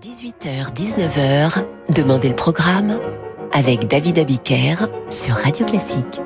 18h-19h, 0.00 1.64
Demandez 1.92 2.28
le 2.28 2.36
programme 2.36 3.00
avec 3.52 3.88
David 3.88 4.20
Abiker 4.20 4.86
sur 5.10 5.34
Radio 5.34 5.66
Classique. 5.66 6.20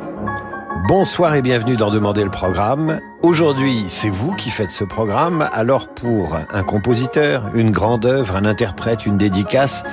Bonsoir 0.88 1.34
et 1.36 1.40
bienvenue 1.40 1.76
dans 1.76 1.90
Demander 1.90 2.22
le 2.22 2.30
programme. 2.30 3.00
Aujourd'hui, 3.22 3.84
c'est 3.88 4.10
vous 4.10 4.34
qui 4.34 4.50
faites 4.50 4.72
ce 4.72 4.84
programme, 4.84 5.48
alors 5.52 5.88
pour 5.88 6.34
un 6.34 6.62
compositeur, 6.64 7.50
une 7.54 7.70
grande 7.70 8.04
œuvre, 8.04 8.36
un 8.36 8.44
interprète, 8.44 9.06
une 9.06 9.16
dédicace, 9.16 9.84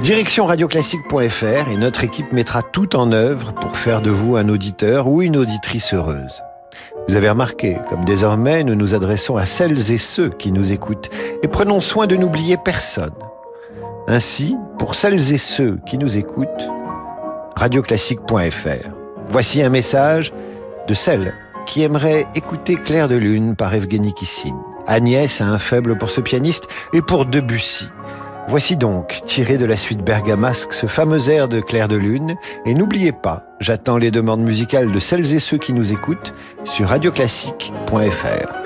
direction 0.00 0.46
radioclassique.fr 0.46 1.70
et 1.72 1.76
notre 1.76 2.04
équipe 2.04 2.32
mettra 2.32 2.62
tout 2.62 2.94
en 2.94 3.10
œuvre 3.10 3.52
pour 3.52 3.76
faire 3.76 4.00
de 4.00 4.10
vous 4.10 4.36
un 4.36 4.48
auditeur 4.48 5.08
ou 5.08 5.22
une 5.22 5.36
auditrice 5.36 5.92
heureuse. 5.92 6.42
Vous 7.08 7.16
avez 7.16 7.28
remarqué, 7.28 7.76
comme 7.88 8.04
désormais 8.04 8.64
nous 8.64 8.74
nous 8.74 8.94
adressons 8.94 9.36
à 9.36 9.44
celles 9.44 9.92
et 9.92 9.98
ceux 9.98 10.30
qui 10.30 10.52
nous 10.52 10.72
écoutent 10.72 11.10
et 11.42 11.48
prenons 11.48 11.80
soin 11.80 12.06
de 12.06 12.16
n'oublier 12.16 12.56
personne. 12.56 13.14
Ainsi, 14.06 14.56
pour 14.78 14.94
celles 14.94 15.32
et 15.32 15.38
ceux 15.38 15.78
qui 15.86 15.98
nous 15.98 16.16
écoutent, 16.16 16.70
radioclassique.fr. 17.56 18.88
Voici 19.28 19.62
un 19.62 19.68
message 19.68 20.32
de 20.88 20.94
celles 20.94 21.34
qui 21.66 21.82
aimeraient 21.82 22.26
écouter 22.34 22.74
Claire 22.74 23.08
de 23.08 23.16
Lune 23.16 23.56
par 23.56 23.74
Evgeny 23.74 24.12
Kissine. 24.14 24.58
Agnès 24.86 25.40
a 25.40 25.46
un 25.46 25.58
faible 25.58 25.96
pour 25.96 26.10
ce 26.10 26.20
pianiste 26.20 26.66
et 26.92 27.02
pour 27.02 27.26
Debussy. 27.26 27.88
Voici 28.48 28.76
donc, 28.76 29.20
tiré 29.24 29.56
de 29.56 29.64
la 29.64 29.76
suite 29.76 30.04
bergamasque, 30.04 30.72
ce 30.72 30.86
fameux 30.86 31.30
air 31.30 31.48
de 31.48 31.60
Claire 31.60 31.88
de 31.88 31.96
Lune. 31.96 32.34
Et 32.66 32.74
n'oubliez 32.74 33.12
pas, 33.12 33.44
j'attends 33.60 33.96
les 33.96 34.10
demandes 34.10 34.42
musicales 34.42 34.90
de 34.90 34.98
celles 34.98 35.34
et 35.34 35.38
ceux 35.38 35.58
qui 35.58 35.72
nous 35.72 35.92
écoutent 35.92 36.34
sur 36.64 36.88
radioclassique.fr. 36.88 38.61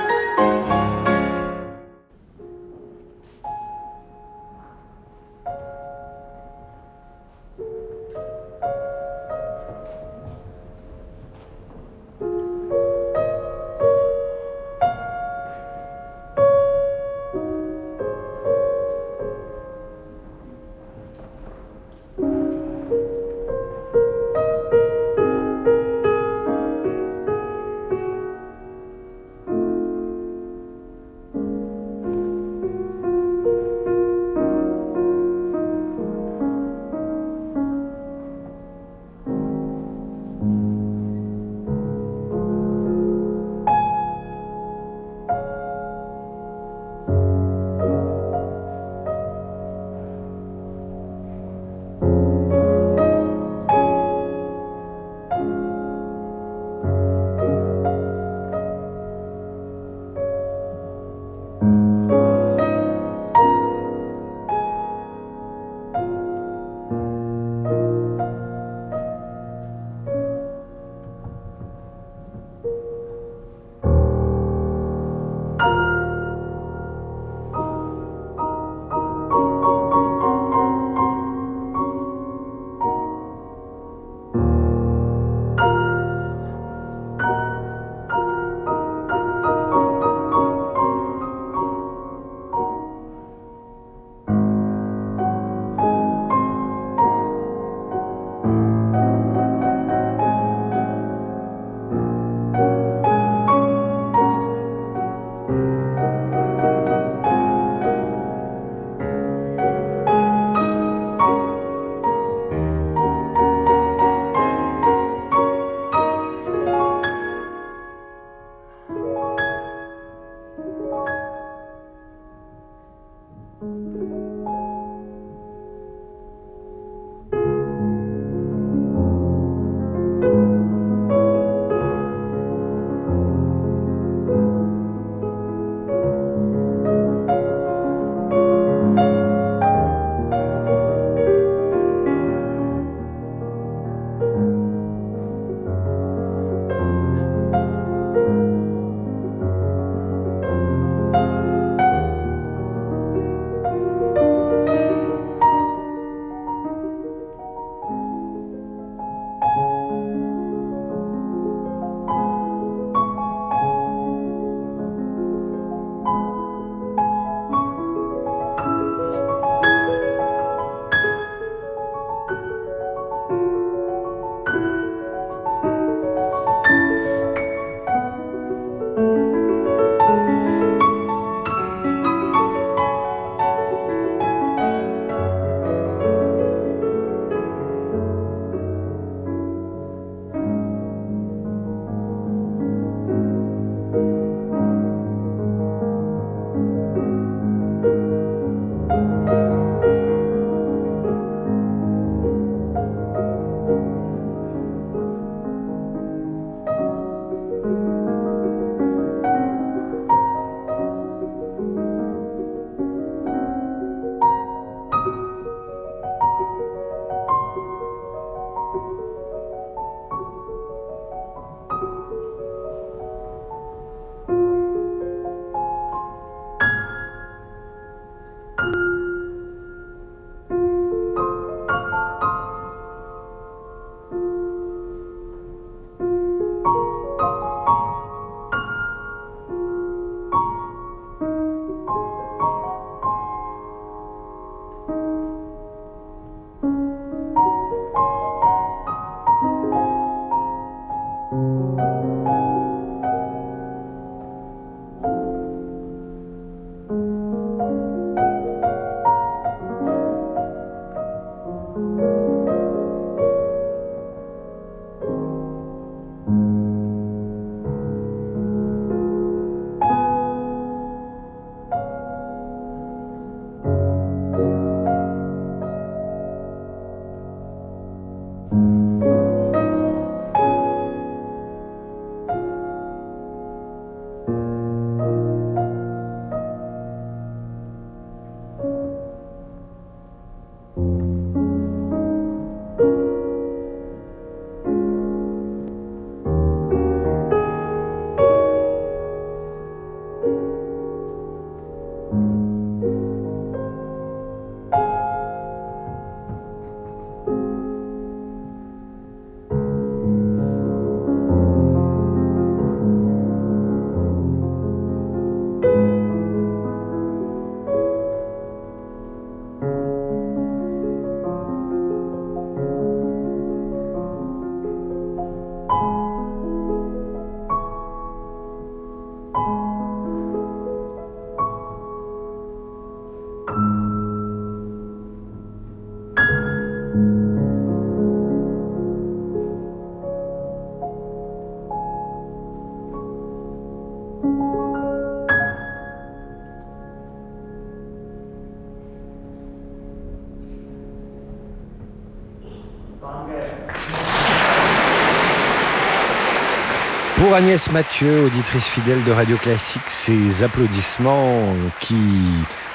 Pour 357.26 357.34
Agnès 357.34 357.72
Mathieu, 357.72 358.26
auditrice 358.26 358.68
fidèle 358.68 359.02
de 359.02 359.10
Radio 359.10 359.36
Classique, 359.36 359.82
ces 359.88 360.44
applaudissements 360.44 361.42
qui 361.80 361.96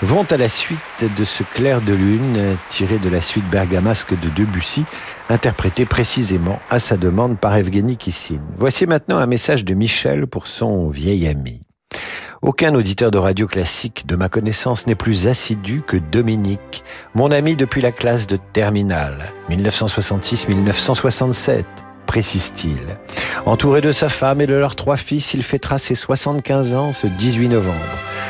vont 0.01 0.25
à 0.30 0.36
la 0.36 0.50
suite 0.50 1.06
de 1.18 1.24
ce 1.24 1.44
clair 1.44 1.80
de 1.80 1.94
lune 1.94 2.57
tiré 2.69 2.98
de 2.98 3.07
la 3.07 3.21
suite 3.21 3.50
bergamasque 3.50 4.13
de 4.19 4.27
Debussy, 4.36 4.83
interprété 5.30 5.86
précisément 5.86 6.59
à 6.69 6.80
sa 6.80 6.98
demande 6.98 7.39
par 7.39 7.56
Evgeny 7.56 7.95
Kissine. 7.95 8.42
Voici 8.57 8.86
maintenant 8.86 9.19
un 9.19 9.25
message 9.25 9.63
de 9.63 9.74
Michel 9.74 10.27
pour 10.27 10.48
son 10.48 10.89
vieil 10.89 11.30
ami. 11.30 11.62
Aucun 12.42 12.75
auditeur 12.75 13.09
de 13.09 13.19
radio 13.19 13.48
classique 13.48 14.06
de 14.06 14.18
ma 14.18 14.27
connaissance 14.27 14.86
n'est 14.86 14.95
plus 14.95 15.27
assidu 15.27 15.81
que 15.81 15.95
Dominique, 15.95 16.83
mon 17.15 17.31
ami 17.31 17.56
depuis 17.56 17.80
la 17.80 17.94
classe 17.94 18.27
de 18.27 18.38
terminale, 18.51 19.31
1966-1967 19.50 21.63
précise-t-il. 22.06 22.77
Entouré 23.45 23.81
de 23.81 23.92
sa 23.92 24.09
femme 24.09 24.42
et 24.42 24.48
de 24.48 24.56
leurs 24.56 24.75
trois 24.75 24.98
fils, 24.98 25.33
il 25.33 25.44
fêtera 25.44 25.77
ses 25.77 25.95
75 25.95 26.74
ans 26.74 26.94
ce 26.94 27.07
18 27.07 27.50
novembre. 27.50 27.77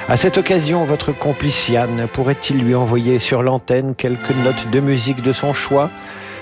À 0.07 0.17
cette 0.17 0.37
occasion, 0.37 0.85
votre 0.85 1.11
complice 1.11 1.69
Yann 1.69 2.07
pourrait-il 2.11 2.59
lui 2.63 2.75
envoyer 2.75 3.19
sur 3.19 3.43
l'antenne 3.43 3.95
quelques 3.95 4.35
notes 4.43 4.69
de 4.71 4.79
musique 4.79 5.21
de 5.21 5.33
son 5.33 5.53
choix? 5.53 5.89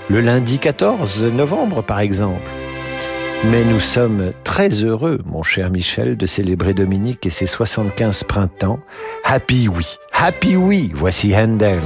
Le 0.08 0.20
lundi 0.20 0.58
14 0.58 1.24
novembre, 1.24 1.82
par 1.82 2.00
exemple. 2.00 2.48
Mais 3.44 3.64
nous 3.64 3.80
sommes 3.80 4.32
très 4.44 4.68
heureux, 4.68 5.20
mon 5.24 5.42
cher 5.42 5.70
Michel, 5.70 6.16
de 6.16 6.26
célébrer 6.26 6.74
Dominique 6.74 7.24
et 7.24 7.30
ses 7.30 7.46
75 7.46 8.24
printemps. 8.24 8.80
Happy 9.24 9.66
oui, 9.68 9.96
happy 10.12 10.56
oui, 10.56 10.90
voici 10.94 11.34
Handel. 11.34 11.80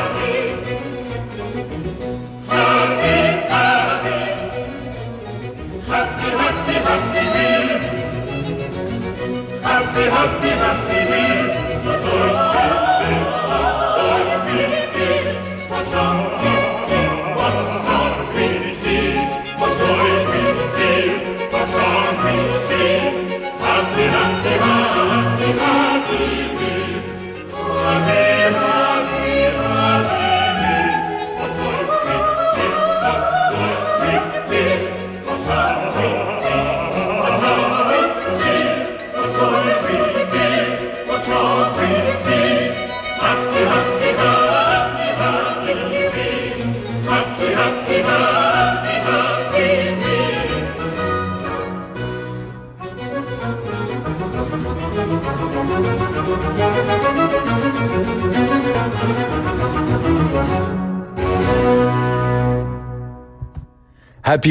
I've 10.21 10.50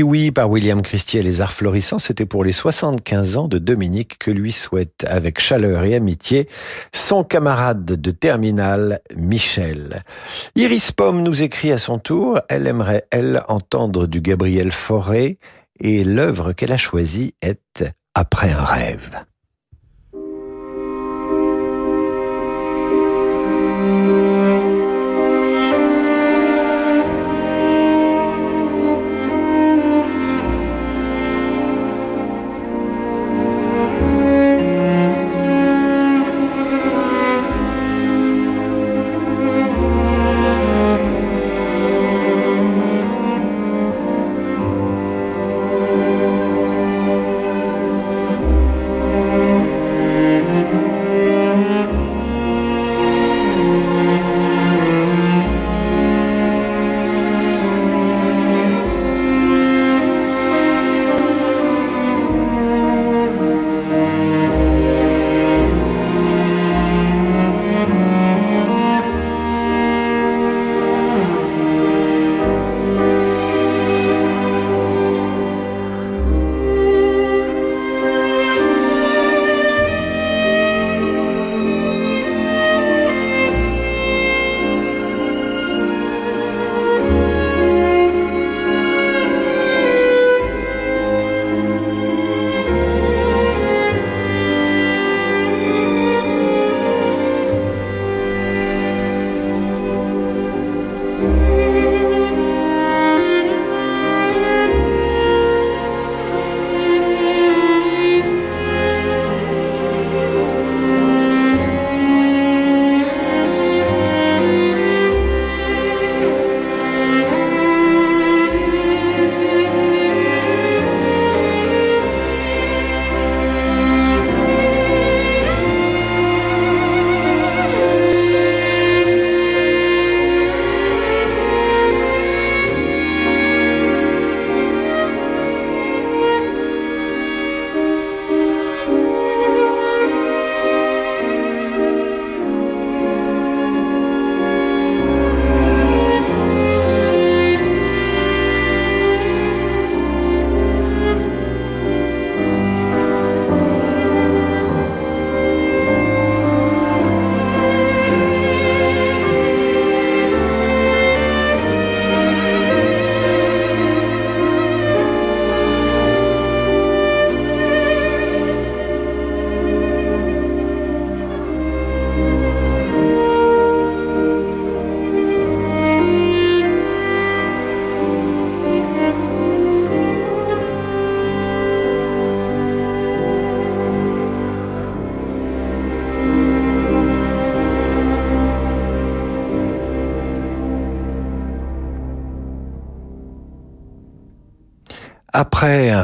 Oui 0.02 0.30
par 0.30 0.50
William 0.50 0.82
Christie 0.82 1.18
et 1.18 1.22
les 1.22 1.40
Arts 1.40 1.52
Florissants, 1.52 1.98
c'était 1.98 2.26
pour 2.26 2.44
les 2.44 2.52
75 2.52 3.36
ans 3.38 3.48
de 3.48 3.58
Dominique 3.58 4.18
que 4.18 4.30
lui 4.30 4.52
souhaite 4.52 5.06
avec 5.06 5.40
chaleur 5.40 5.84
et 5.84 5.94
amitié 5.94 6.46
son 6.92 7.24
camarade 7.24 7.84
de 7.84 8.10
terminale 8.10 9.00
Michel. 9.16 10.04
Iris 10.54 10.92
Pomme 10.92 11.22
nous 11.22 11.42
écrit 11.42 11.72
à 11.72 11.78
son 11.78 11.98
tour, 11.98 12.40
elle 12.50 12.66
aimerait 12.66 13.06
elle 13.10 13.42
entendre 13.48 14.06
du 14.06 14.20
Gabriel 14.20 14.70
Fauré 14.70 15.38
et 15.80 16.04
l'œuvre 16.04 16.52
qu'elle 16.52 16.72
a 16.72 16.76
choisie 16.76 17.34
est 17.40 17.84
Après 18.14 18.52
un 18.52 18.64
rêve. 18.64 19.24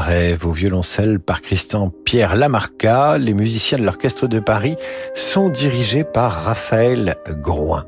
Rêve 0.07 0.47
au 0.47 0.53
violoncelle 0.53 1.19
par 1.19 1.43
Christian 1.43 1.91
Pierre 2.05 2.37
Lamarca, 2.37 3.19
les 3.19 3.35
musiciens 3.35 3.77
de 3.77 3.83
l'Orchestre 3.83 4.29
de 4.29 4.39
Paris 4.39 4.77
sont 5.15 5.49
dirigés 5.49 6.05
par 6.05 6.45
Raphaël 6.45 7.17
Groin. 7.43 7.87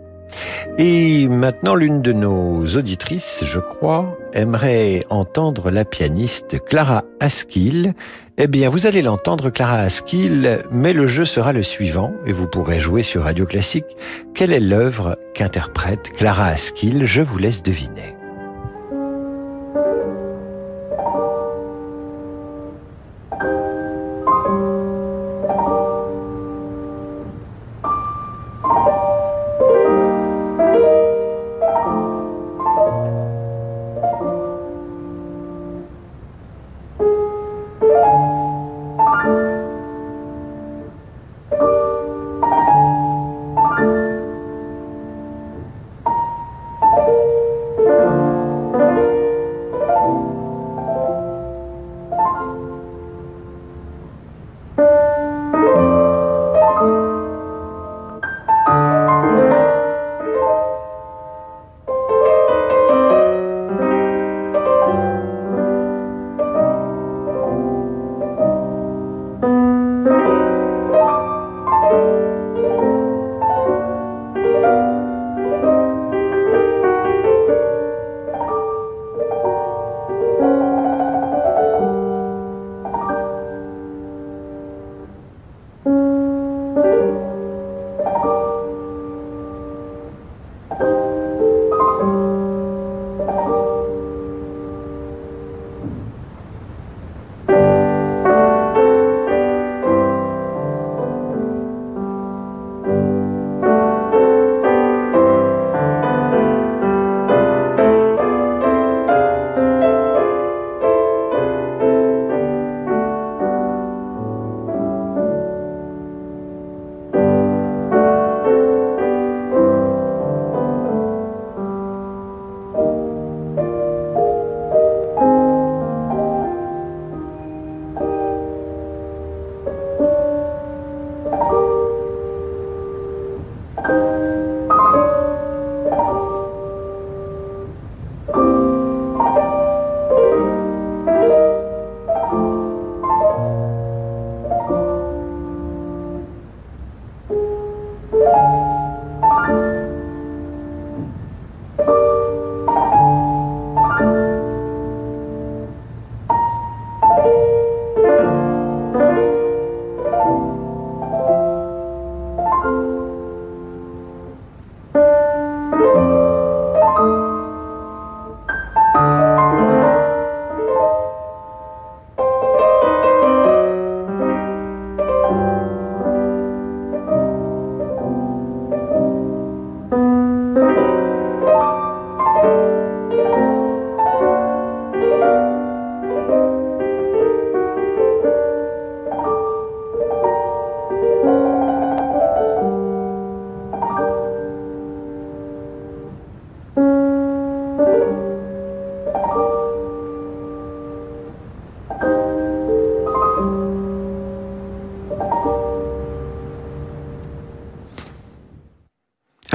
Et 0.78 1.28
maintenant, 1.28 1.76
l'une 1.76 2.02
de 2.02 2.12
nos 2.12 2.66
auditrices, 2.76 3.44
je 3.44 3.60
crois, 3.60 4.18
aimerait 4.32 5.04
entendre 5.10 5.70
la 5.70 5.84
pianiste 5.84 6.58
Clara 6.64 7.04
Askill. 7.20 7.94
Eh 8.36 8.48
bien, 8.48 8.68
vous 8.68 8.88
allez 8.88 9.02
l'entendre, 9.02 9.50
Clara 9.50 9.78
Askill, 9.78 10.64
mais 10.72 10.92
le 10.92 11.06
jeu 11.06 11.24
sera 11.24 11.52
le 11.52 11.62
suivant, 11.62 12.12
et 12.26 12.32
vous 12.32 12.48
pourrez 12.48 12.80
jouer 12.80 13.04
sur 13.04 13.22
Radio 13.22 13.46
Classique. 13.46 13.96
Quelle 14.34 14.52
est 14.52 14.60
l'œuvre 14.60 15.16
qu'interprète 15.34 16.10
Clara 16.16 16.46
Askill 16.46 17.06
Je 17.06 17.22
vous 17.22 17.38
laisse 17.38 17.62
deviner. 17.62 18.17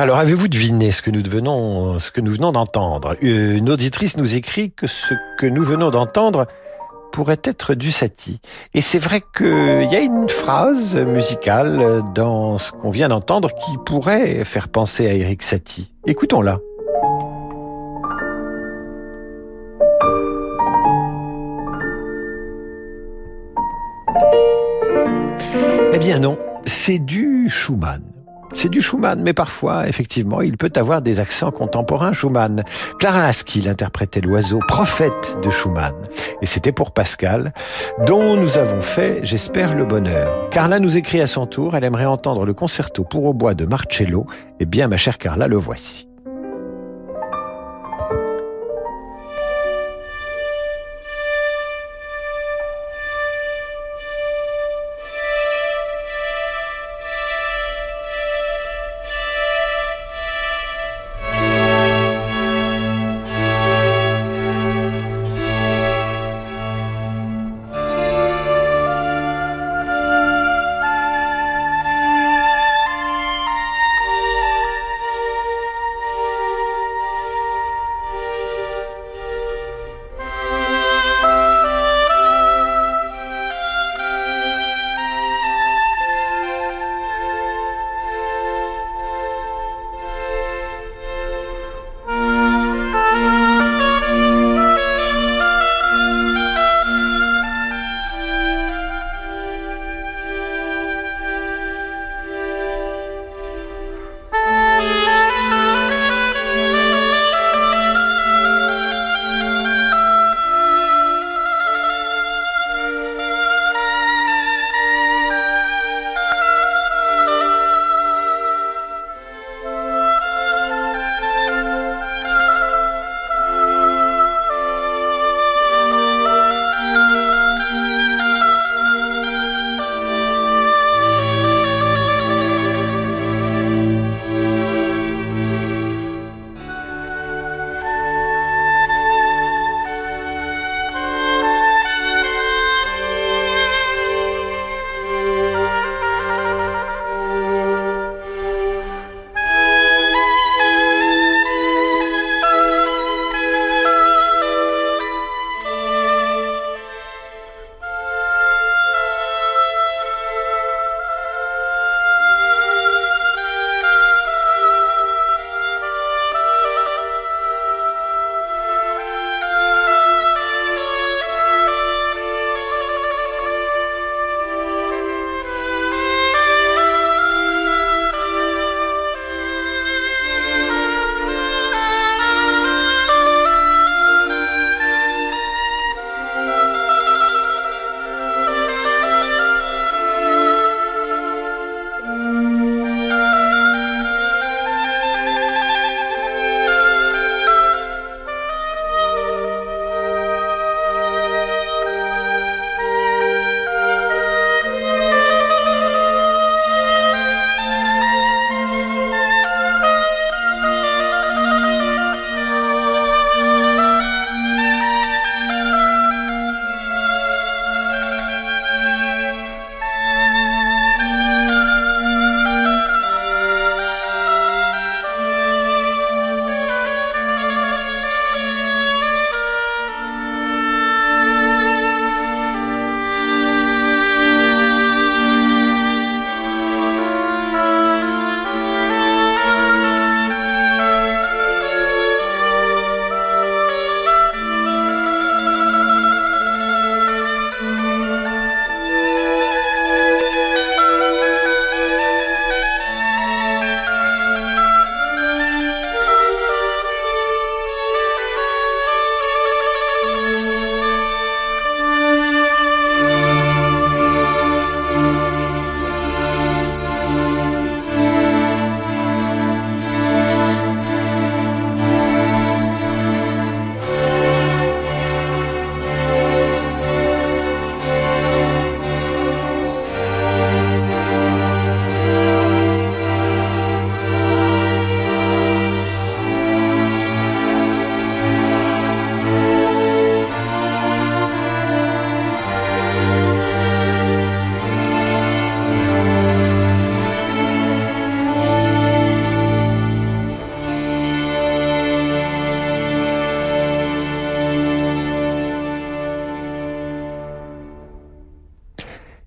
Alors, 0.03 0.17
avez-vous 0.17 0.49
deviné 0.49 0.91
ce 0.91 1.01
que 1.01 1.11
nous 1.11 1.21
venons 1.23 2.51
d'entendre? 2.51 3.15
Une 3.21 3.69
auditrice 3.69 4.17
nous 4.17 4.35
écrit 4.35 4.69
que 4.69 4.85
ce 4.85 5.13
que 5.39 5.45
nous 5.45 5.63
venons 5.63 5.91
d'entendre 5.91 6.45
pourrait 7.13 7.39
être 7.45 7.73
du 7.73 7.89
Satie. 7.89 8.41
Et 8.73 8.81
c'est 8.81 8.99
vrai 8.99 9.21
qu'il 9.33 9.87
y 9.89 9.95
a 9.95 10.01
une 10.01 10.27
phrase 10.27 10.97
musicale 10.97 12.03
dans 12.13 12.57
ce 12.57 12.73
qu'on 12.73 12.89
vient 12.89 13.07
d'entendre 13.07 13.49
qui 13.55 13.77
pourrait 13.85 14.43
faire 14.43 14.67
penser 14.67 15.07
à 15.07 15.13
Eric 15.13 15.41
Satie. 15.41 15.93
Écoutons-la. 16.05 16.59
Eh 25.93 25.97
bien 25.97 26.19
non, 26.19 26.37
c'est 26.65 26.99
du 26.99 27.47
Schumann. 27.47 28.03
C'est 28.53 28.69
du 28.69 28.81
Schumann, 28.81 29.21
mais 29.23 29.33
parfois, 29.33 29.87
effectivement, 29.87 30.41
il 30.41 30.57
peut 30.57 30.71
avoir 30.75 31.01
des 31.01 31.19
accents 31.19 31.51
contemporains 31.51 32.13
Schumann. 32.13 32.63
Clara 32.99 33.25
Askill 33.25 33.67
interprétait 33.67 34.21
l'oiseau 34.21 34.59
prophète 34.67 35.37
de 35.43 35.49
Schumann. 35.49 35.95
Et 36.41 36.45
c'était 36.45 36.71
pour 36.71 36.91
Pascal, 36.91 37.53
dont 38.05 38.37
nous 38.37 38.57
avons 38.57 38.81
fait, 38.81 39.19
j'espère, 39.23 39.75
le 39.75 39.85
bonheur. 39.85 40.49
Carla 40.49 40.79
nous 40.79 40.97
écrit 40.97 41.19
à 41.21 41.27
son 41.27 41.47
tour, 41.47 41.75
elle 41.75 41.83
aimerait 41.83 42.05
entendre 42.05 42.45
le 42.45 42.53
concerto 42.53 43.03
pour 43.03 43.25
au 43.25 43.33
bois 43.33 43.55
de 43.55 43.65
Marcello. 43.65 44.27
Eh 44.59 44.65
bien, 44.65 44.87
ma 44.87 44.97
chère 44.97 45.17
Carla, 45.17 45.47
le 45.47 45.57
voici. 45.57 46.07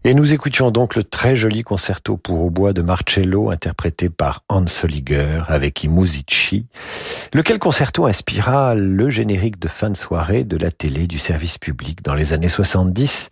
Et 0.07 0.15
nous 0.15 0.33
écoutions 0.33 0.71
donc 0.71 0.95
le 0.95 1.03
très 1.03 1.35
joli 1.35 1.65
concerto 1.65 2.17
pour 2.17 2.43
au 2.43 2.49
bois 2.49 2.73
de 2.73 2.81
Marcello 2.81 3.51
interprété 3.51 4.09
par 4.09 4.45
Hans 4.49 4.69
Soliger 4.69 5.43
avec 5.49 5.83
I 5.83 5.89
Musici, 5.89 6.67
lequel 7.35 7.59
concerto 7.59 8.07
inspira 8.07 8.77
le 8.77 9.11
générique 9.11 9.59
de 9.59 9.67
fin 9.67 9.91
de 9.91 9.97
soirée 9.97 10.45
de 10.45 10.57
la 10.57 10.71
télé 10.71 11.09
du 11.09 11.19
service 11.19 11.59
public 11.59 12.05
dans 12.05 12.15
les 12.15 12.33
années 12.33 12.47
70. 12.47 13.31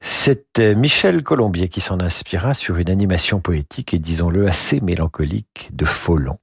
C'est 0.00 0.58
Michel 0.58 1.22
Colombier 1.22 1.68
qui 1.68 1.80
s'en 1.80 2.00
inspira 2.00 2.52
sur 2.52 2.78
une 2.78 2.90
animation 2.90 3.38
poétique 3.38 3.94
et 3.94 4.00
disons-le 4.00 4.48
assez 4.48 4.80
mélancolique 4.80 5.70
de 5.72 5.84
Folon. 5.84 6.36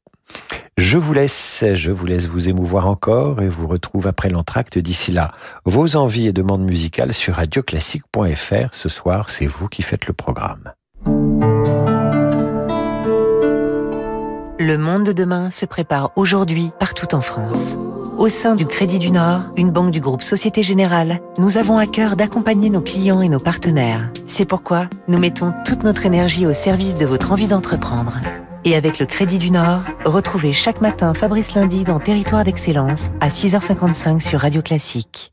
Je 0.79 0.97
vous 0.97 1.11
laisse, 1.11 1.65
je 1.73 1.91
vous 1.91 2.05
laisse 2.05 2.27
vous 2.27 2.47
émouvoir 2.47 2.87
encore 2.87 3.41
et 3.41 3.49
vous 3.49 3.67
retrouve 3.67 4.07
après 4.07 4.29
l'entracte. 4.29 4.77
D'ici 4.79 5.11
là, 5.11 5.33
vos 5.65 5.97
envies 5.97 6.27
et 6.27 6.31
demandes 6.31 6.63
musicales 6.63 7.13
sur 7.13 7.35
radioclassique.fr. 7.35 8.69
Ce 8.71 8.87
soir, 8.87 9.29
c'est 9.29 9.45
vous 9.45 9.67
qui 9.67 9.81
faites 9.81 10.07
le 10.07 10.13
programme. 10.13 10.71
Le 14.57 14.77
monde 14.77 15.03
de 15.03 15.11
demain 15.11 15.49
se 15.49 15.65
prépare 15.65 16.13
aujourd'hui 16.15 16.71
partout 16.79 17.13
en 17.13 17.19
France. 17.19 17.75
Au 18.17 18.29
sein 18.29 18.55
du 18.55 18.65
Crédit 18.65 18.99
du 18.99 19.11
Nord, 19.11 19.51
une 19.57 19.71
banque 19.71 19.91
du 19.91 19.99
groupe 19.99 20.21
Société 20.21 20.63
Générale, 20.63 21.19
nous 21.39 21.57
avons 21.57 21.77
à 21.77 21.87
cœur 21.87 22.15
d'accompagner 22.15 22.69
nos 22.69 22.81
clients 22.81 23.21
et 23.21 23.27
nos 23.27 23.39
partenaires. 23.39 24.09
C'est 24.27 24.45
pourquoi 24.45 24.87
nous 25.09 25.19
mettons 25.19 25.53
toute 25.65 25.83
notre 25.83 26.05
énergie 26.05 26.47
au 26.47 26.53
service 26.53 26.97
de 26.97 27.05
votre 27.05 27.33
envie 27.33 27.49
d'entreprendre. 27.49 28.17
Et 28.65 28.75
avec 28.75 28.99
le 28.99 29.05
Crédit 29.05 29.37
du 29.37 29.51
Nord, 29.51 29.81
retrouvez 30.05 30.51
chaque 30.53 30.81
matin 30.81 31.13
Fabrice 31.13 31.53
Lundi 31.55 31.83
dans 31.83 31.99
Territoire 31.99 32.43
d'Excellence 32.43 33.07
à 33.21 33.29
6h55 33.29 34.19
sur 34.19 34.41
Radio 34.41 34.61
Classique. 34.61 35.31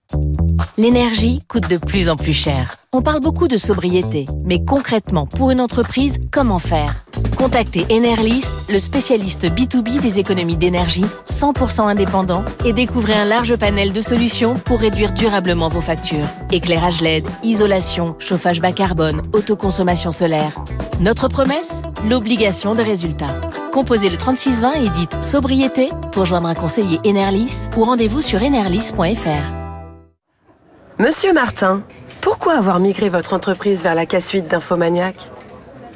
L'énergie 0.79 1.41
coûte 1.49 1.69
de 1.69 1.79
plus 1.79 2.09
en 2.09 2.17
plus 2.17 2.33
cher. 2.33 2.77
On 2.99 3.03
parle 3.03 3.21
beaucoup 3.21 3.47
de 3.47 3.59
sobriété, 3.59 4.25
mais 4.47 4.65
concrètement, 4.65 5.27
pour 5.27 5.51
une 5.51 5.61
entreprise, 5.61 6.17
comment 6.33 6.59
faire? 6.59 6.95
Contactez 7.37 7.85
Enerlis, 7.93 8.47
le 8.71 8.79
spécialiste 8.79 9.45
B2B 9.45 10.01
des 10.01 10.19
économies 10.19 10.57
d'énergie, 10.57 11.05
100% 11.27 11.89
indépendant, 11.89 12.43
et 12.65 12.73
découvrez 12.73 13.13
un 13.13 13.27
large 13.27 13.55
panel 13.57 13.93
de 13.93 14.01
solutions 14.01 14.55
pour 14.55 14.81
réduire 14.81 15.13
durablement 15.13 15.69
vos 15.69 15.83
factures. 15.83 16.25
Éclairage 16.51 17.03
LED, 17.03 17.27
isolation, 17.43 18.17
chauffage 18.19 18.63
bas 18.63 18.73
carbone, 18.73 19.21
autoconsommation 19.35 20.11
solaire. 20.11 20.55
Notre 20.99 21.29
promesse? 21.29 21.83
L'obligation 22.09 22.75
de 22.75 22.81
résultat. 22.81 23.39
Composez 23.75 24.09
le 24.09 24.17
3620 24.17 24.73
et 24.73 24.89
dites 24.89 25.23
sobriété 25.23 25.91
pour 26.13 26.25
joindre 26.25 26.49
un 26.49 26.55
conseiller 26.55 26.99
Enerlis 27.05 27.69
ou 27.77 27.85
rendez-vous 27.85 28.23
sur 28.23 28.43
enerlis.fr. 28.43 29.67
Monsieur 30.99 31.35
Martin, 31.35 31.83
pourquoi 32.27 32.55
avoir 32.55 32.81
migré 32.81 33.09
votre 33.09 33.35
entreprise 33.35 33.85
vers 33.85 33.95
la 33.95 34.05
K-Suite 34.05 34.49
d'Infomaniac 34.49 35.31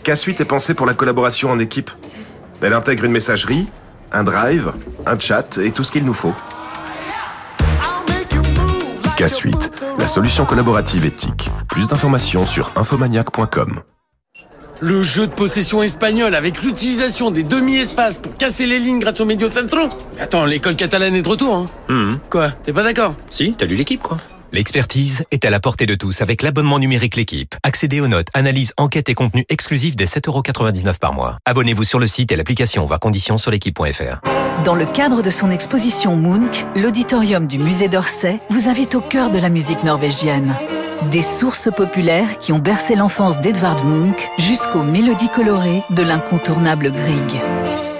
K-Suite 0.04 0.40
est 0.40 0.44
pensée 0.44 0.74
pour 0.74 0.86
la 0.86 0.94
collaboration 0.94 1.50
en 1.50 1.58
équipe. 1.58 1.90
Elle 2.62 2.72
intègre 2.72 3.02
une 3.02 3.10
messagerie, 3.10 3.66
un 4.12 4.22
drive, 4.22 4.70
un 5.06 5.18
chat 5.18 5.58
et 5.58 5.72
tout 5.72 5.82
ce 5.82 5.90
qu'il 5.90 6.04
nous 6.04 6.14
faut. 6.14 6.32
K-Suite, 9.18 9.84
la 9.98 10.06
solution 10.06 10.46
collaborative 10.46 11.04
éthique. 11.04 11.50
Plus 11.68 11.88
d'informations 11.88 12.46
sur 12.46 12.70
infomaniac.com. 12.76 13.80
Le 14.78 15.02
jeu 15.02 15.26
de 15.26 15.32
possession 15.32 15.82
espagnol 15.82 16.36
avec 16.36 16.62
l'utilisation 16.62 17.32
des 17.32 17.42
demi-espaces 17.42 18.20
pour 18.20 18.36
casser 18.36 18.66
les 18.66 18.78
lignes 18.78 19.00
grâce 19.00 19.20
au 19.20 19.24
medio 19.24 19.50
centro 19.50 19.80
Attends, 20.20 20.44
l'école 20.44 20.76
catalane 20.76 21.16
est 21.16 21.22
de 21.22 21.28
retour, 21.28 21.56
hein 21.56 21.66
Mmh. 21.88 22.14
Quoi 22.30 22.50
T'es 22.50 22.72
pas 22.72 22.84
d'accord? 22.84 23.14
Si, 23.30 23.52
t'as 23.58 23.66
lu 23.66 23.74
l'équipe, 23.74 24.00
quoi. 24.00 24.18
L'expertise 24.52 25.24
est 25.30 25.44
à 25.44 25.50
la 25.50 25.60
portée 25.60 25.86
de 25.86 25.94
tous 25.94 26.22
avec 26.22 26.42
l'abonnement 26.42 26.80
numérique 26.80 27.14
L'équipe. 27.14 27.54
Accédez 27.62 28.00
aux 28.00 28.08
notes, 28.08 28.26
analyses, 28.34 28.72
enquêtes 28.76 29.08
et 29.08 29.14
contenus 29.14 29.44
exclusifs 29.48 29.94
dès 29.94 30.06
7,99€ 30.06 30.98
par 30.98 31.12
mois. 31.12 31.38
Abonnez-vous 31.44 31.84
sur 31.84 32.00
le 32.00 32.08
site 32.08 32.32
et 32.32 32.36
l'application, 32.36 32.84
voir 32.84 32.98
conditions 32.98 33.38
sur 33.38 33.52
l'équipe.fr. 33.52 34.20
Dans 34.64 34.74
le 34.74 34.86
cadre 34.86 35.22
de 35.22 35.30
son 35.30 35.50
exposition 35.50 36.16
Munch, 36.16 36.66
l'auditorium 36.74 37.46
du 37.46 37.58
musée 37.58 37.88
d'Orsay 37.88 38.40
vous 38.50 38.68
invite 38.68 38.96
au 38.96 39.00
cœur 39.00 39.30
de 39.30 39.38
la 39.38 39.50
musique 39.50 39.84
norvégienne. 39.84 40.56
Des 41.12 41.22
sources 41.22 41.68
populaires 41.74 42.38
qui 42.38 42.52
ont 42.52 42.58
bercé 42.58 42.96
l'enfance 42.96 43.38
d'Edvard 43.38 43.84
Munch 43.84 44.28
jusqu'aux 44.36 44.82
mélodies 44.82 45.30
colorées 45.30 45.84
de 45.90 46.02
l'incontournable 46.02 46.90
Grieg. 46.90 47.40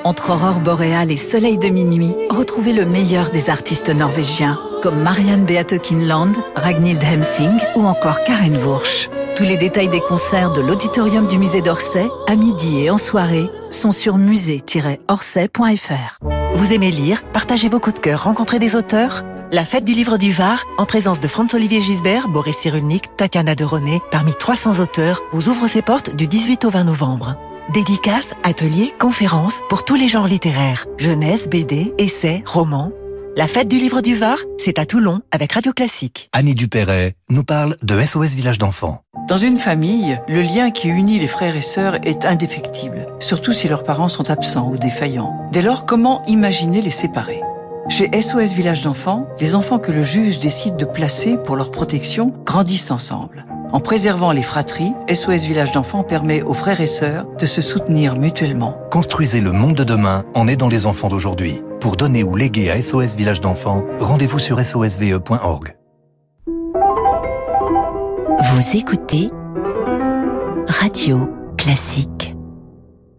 Entre 0.03 0.31
aurore 0.31 0.61
boréale 0.61 1.13
et 1.13 1.17
soleil 1.17 1.59
de 1.59 1.69
minuit, 1.69 2.17
retrouvez 2.29 2.73
le 2.73 2.87
meilleur 2.87 3.31
des 3.31 3.51
artistes 3.51 3.91
norvégiens, 3.91 4.59
comme 4.81 5.03
Marianne 5.03 5.45
Beate 5.45 5.81
Kinland, 5.81 6.35
Ragnhild 6.57 7.03
Hemsing 7.03 7.59
ou 7.77 7.85
encore 7.85 8.23
Karen 8.25 8.57
Wursch. 8.57 9.09
Tous 9.37 9.45
les 9.45 9.57
détails 9.57 9.89
des 9.89 10.01
concerts 10.01 10.53
de 10.53 10.61
l'auditorium 10.61 11.27
du 11.27 11.39
musée 11.39 11.63
d'Orsay, 11.63 12.09
à 12.27 12.37
midi 12.37 12.81
et 12.81 12.91
en 12.91 12.99
soirée, 12.99 13.49
sont 13.71 13.91
sur 13.91 14.19
musée-orsay.fr. 14.19 16.19
Vous 16.55 16.73
aimez 16.73 16.91
lire 16.91 17.23
Partagez 17.33 17.69
vos 17.69 17.81
coups 17.81 17.97
de 17.97 18.01
cœur, 18.01 18.25
rencontrez 18.25 18.59
des 18.59 18.77
auteurs? 18.77 19.23
La 19.53 19.65
fête 19.65 19.85
du 19.85 19.93
livre 19.93 20.17
du 20.17 20.31
Var, 20.31 20.65
en 20.79 20.87
présence 20.87 21.21
de 21.21 21.29
Franz-Olivier 21.29 21.81
Gisbert, 21.81 22.29
Boris 22.29 22.57
Cyrulnik, 22.57 23.17
Tatiana 23.17 23.55
de 23.55 23.65
René, 23.65 24.01
parmi 24.11 24.33
300 24.35 24.81
auteurs, 24.81 25.21
vous 25.33 25.49
ouvre 25.49 25.67
ses 25.67 25.83
portes 25.83 26.15
du 26.15 26.27
18 26.27 26.65
au 26.67 26.71
20 26.71 26.85
novembre. 26.85 27.37
Dédicaces, 27.73 28.35
ateliers, 28.43 28.93
conférences 28.99 29.61
pour 29.69 29.85
tous 29.85 29.95
les 29.95 30.09
genres 30.09 30.27
littéraires. 30.27 30.87
Jeunesse, 30.99 31.49
BD, 31.49 31.95
essais, 31.99 32.43
romans. 32.47 32.93
La 33.37 33.47
fête 33.47 33.69
du 33.69 33.77
livre 33.77 34.01
du 34.01 34.17
Var, 34.17 34.39
c'est 34.59 34.79
à 34.79 34.87
Toulon 34.87 35.21
avec 35.31 35.53
Radio 35.53 35.73
Classique. 35.73 36.29
Annie 36.33 36.55
Dupéret 36.55 37.15
nous 37.29 37.45
parle 37.45 37.77
de 37.81 38.01
SOS 38.03 38.35
Village 38.35 38.59
d'enfants. 38.59 39.03
Dans 39.29 39.37
une 39.37 39.59
famille, 39.59 40.19
le 40.27 40.43
lien 40.43 40.71
qui 40.71 40.89
unit 40.89 41.21
les 41.21 41.29
frères 41.29 41.55
et 41.55 41.61
sœurs 41.61 41.99
est 42.05 42.25
indéfectible, 42.25 43.07
surtout 43.21 43.53
si 43.53 43.69
leurs 43.69 43.85
parents 43.85 44.09
sont 44.09 44.31
absents 44.31 44.69
ou 44.69 44.79
défaillants. 44.79 45.49
Dès 45.53 45.63
lors, 45.63 45.87
comment 45.87 46.25
imaginer 46.27 46.83
les 46.83 46.91
séparer? 46.91 47.41
Chez 47.89 48.11
SOS 48.21 48.53
Village 48.53 48.83
d'enfants, 48.83 49.27
les 49.39 49.55
enfants 49.55 49.79
que 49.79 49.93
le 49.93 50.03
juge 50.03 50.41
décide 50.41 50.77
de 50.77 50.85
placer 50.85 51.37
pour 51.39 51.55
leur 51.55 51.71
protection 51.71 52.35
grandissent 52.45 52.91
ensemble. 52.91 53.47
En 53.73 53.79
préservant 53.79 54.33
les 54.33 54.43
fratries, 54.43 54.93
SOS 55.13 55.45
Village 55.45 55.71
d'enfants 55.73 56.03
permet 56.03 56.43
aux 56.43 56.55
frères 56.55 56.81
et 56.81 56.89
sœurs 56.89 57.27
de 57.39 57.47
se 57.47 57.61
soutenir 57.61 58.17
mutuellement. 58.17 58.77
Construisez 58.91 59.41
le 59.41 59.53
monde 59.53 59.77
de 59.77 59.85
demain 59.85 60.25
en 60.35 60.49
aidant 60.49 60.69
les 60.69 60.87
enfants 60.87 61.09
d'aujourd'hui. 61.09 61.63
Pour 61.81 61.97
donner 61.97 62.25
ou 62.25 62.35
léguer 62.35 62.71
à 62.71 62.83
SOS 62.83 63.17
Village 63.17 63.41
d'enfants, 63.41 63.85
rendez-vous 63.99 64.41
sur 64.41 64.61
sosve.org. 64.61 65.77
Vous 68.41 68.77
écoutez 68.77 69.29
Radio 70.67 71.31
Classique. 71.57 72.30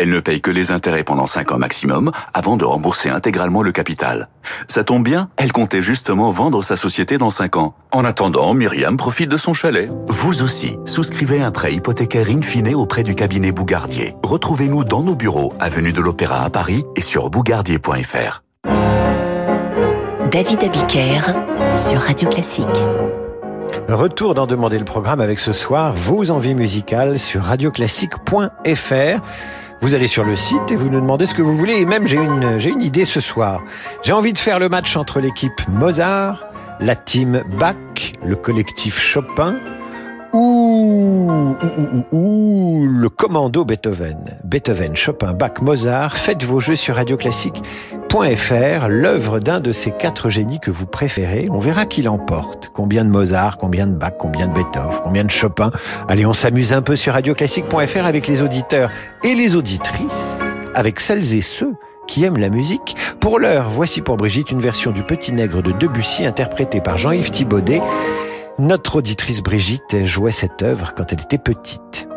Elle 0.00 0.08
ne 0.08 0.20
paye 0.20 0.40
que 0.40 0.50
les 0.50 0.72
intérêts 0.72 1.04
pendant 1.04 1.26
5 1.26 1.52
ans 1.52 1.58
maximum 1.58 2.10
avant 2.32 2.56
de 2.56 2.64
rembourser 2.64 3.10
intégralement 3.10 3.62
le 3.62 3.70
capital. 3.70 4.30
Ça 4.66 4.82
tombe 4.82 5.04
bien, 5.04 5.28
elle 5.36 5.52
comptait 5.52 5.82
justement 5.82 6.30
vendre 6.30 6.64
sa 6.64 6.74
société 6.74 7.18
dans 7.18 7.28
5 7.28 7.56
ans. 7.56 7.74
En 7.92 8.06
attendant, 8.06 8.54
Myriam 8.54 8.96
profite 8.96 9.28
de 9.28 9.36
son 9.36 9.52
chalet. 9.52 9.90
Vous 10.08 10.42
aussi, 10.42 10.78
souscrivez 10.86 11.42
un 11.42 11.50
prêt 11.50 11.74
hypothécaire 11.74 12.30
in 12.30 12.40
fine 12.40 12.74
auprès 12.74 13.02
du 13.02 13.14
cabinet 13.14 13.52
Bougardier. 13.52 14.14
Retrouvez-nous 14.24 14.84
dans 14.84 15.02
nos 15.02 15.14
bureaux, 15.14 15.52
avenue 15.60 15.92
de 15.92 16.00
l'Opéra 16.00 16.44
à 16.44 16.48
Paris 16.48 16.82
et 16.96 17.02
sur 17.02 17.28
bougardier.fr. 17.28 18.42
David 20.30 20.64
Abiker 20.64 21.20
sur 21.76 22.00
Radio 22.00 22.26
Classique. 22.30 22.64
Retour 23.86 24.32
d'en 24.32 24.46
demander 24.46 24.78
le 24.78 24.86
programme 24.86 25.20
avec 25.20 25.38
ce 25.38 25.52
soir 25.52 25.92
vos 25.92 26.30
envies 26.30 26.54
musicales 26.54 27.18
sur 27.18 27.42
radioclassique.fr. 27.42 29.20
Vous 29.82 29.94
allez 29.94 30.06
sur 30.06 30.24
le 30.24 30.36
site 30.36 30.70
et 30.70 30.76
vous 30.76 30.90
nous 30.90 31.00
demandez 31.00 31.24
ce 31.24 31.34
que 31.34 31.40
vous 31.40 31.56
voulez. 31.56 31.76
Et 31.76 31.86
même, 31.86 32.06
j'ai 32.06 32.18
une, 32.18 32.58
j'ai 32.58 32.70
une 32.70 32.82
idée 32.82 33.06
ce 33.06 33.20
soir. 33.20 33.62
J'ai 34.02 34.12
envie 34.12 34.34
de 34.34 34.38
faire 34.38 34.58
le 34.58 34.68
match 34.68 34.96
entre 34.96 35.20
l'équipe 35.20 35.60
Mozart, 35.68 36.44
la 36.80 36.96
team 36.96 37.42
Bach, 37.58 37.76
le 38.22 38.36
collectif 38.36 38.98
Chopin 38.98 39.56
ou, 40.32 41.56
ou, 41.62 42.04
ou, 42.12 42.16
ou 42.16 42.86
le 42.86 43.08
commando 43.08 43.64
Beethoven. 43.64 44.38
Beethoven, 44.44 44.94
Chopin, 44.94 45.32
Bach, 45.32 45.60
Mozart. 45.62 46.16
Faites 46.16 46.44
vos 46.44 46.60
jeux 46.60 46.76
sur 46.76 46.96
radioclassique.fr, 46.96 48.88
l'œuvre 48.88 49.40
d'un 49.40 49.60
de 49.60 49.72
ces 49.72 49.90
quatre 49.90 50.30
génies 50.30 50.60
que 50.60 50.70
vous 50.70 50.86
préférez. 50.86 51.48
On 51.50 51.58
verra 51.58 51.86
qui 51.86 52.02
l'emporte. 52.02 52.70
Combien 52.72 53.04
de 53.04 53.10
Mozart, 53.10 53.58
combien 53.58 53.86
de 53.86 53.94
Bach, 53.94 54.14
combien 54.18 54.48
de 54.48 54.54
Beethoven, 54.54 55.00
combien 55.02 55.24
de 55.24 55.30
Chopin. 55.30 55.70
Allez, 56.08 56.26
on 56.26 56.34
s'amuse 56.34 56.72
un 56.72 56.82
peu 56.82 56.96
sur 56.96 57.14
radioclassique.fr 57.14 58.04
avec 58.04 58.26
les 58.26 58.42
auditeurs 58.42 58.90
et 59.24 59.34
les 59.34 59.56
auditrices, 59.56 60.38
avec 60.74 61.00
celles 61.00 61.34
et 61.34 61.40
ceux 61.40 61.74
qui 62.06 62.24
aiment 62.24 62.38
la 62.38 62.50
musique. 62.50 62.96
Pour 63.20 63.38
l'heure, 63.38 63.68
voici 63.68 64.00
pour 64.00 64.16
Brigitte 64.16 64.50
une 64.50 64.60
version 64.60 64.90
du 64.90 65.02
Petit 65.02 65.32
Nègre 65.32 65.62
de 65.62 65.72
Debussy 65.72 66.26
interprétée 66.26 66.80
par 66.80 66.98
Jean-Yves 66.98 67.30
Thibaudet. 67.30 67.80
Notre 68.60 68.96
auditrice 68.96 69.42
Brigitte 69.42 70.04
jouait 70.04 70.32
cette 70.32 70.60
œuvre 70.60 70.92
quand 70.94 71.14
elle 71.14 71.22
était 71.22 71.38
petite. 71.38 72.09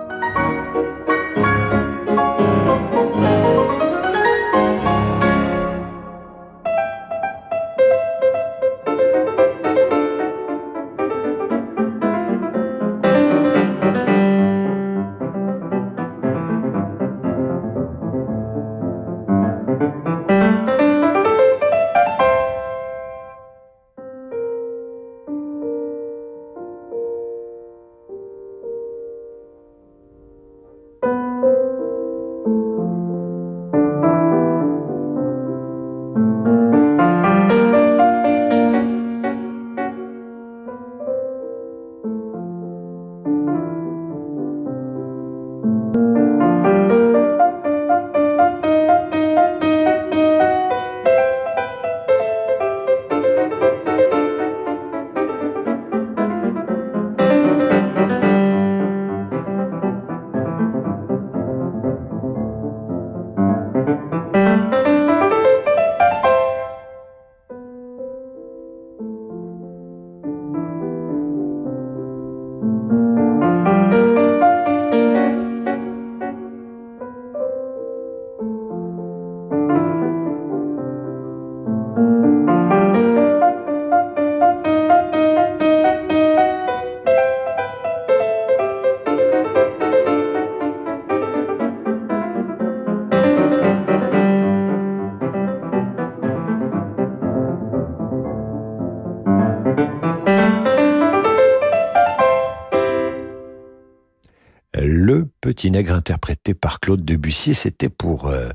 Petit 105.43 105.71
Nègre 105.71 105.93
interprété 105.93 106.53
par 106.53 106.79
Claude 106.79 107.03
Debussy. 107.03 107.53
C'était 107.53 107.89
pour... 107.89 108.27
Euh, 108.27 108.47